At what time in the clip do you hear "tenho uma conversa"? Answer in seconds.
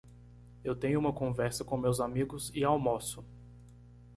0.75-1.63